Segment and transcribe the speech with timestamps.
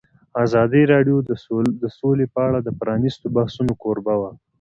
[0.43, 1.17] ازادي راډیو
[1.81, 4.31] د سوله په اړه د پرانیستو بحثونو کوربه وه.